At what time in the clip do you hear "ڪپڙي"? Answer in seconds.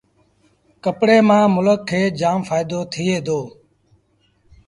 0.83-1.17